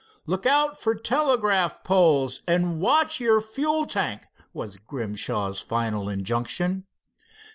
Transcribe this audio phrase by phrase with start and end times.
[0.25, 6.85] "Look out for telegraph poles, and watch your fuel tank," was Grimshaw's final injunction.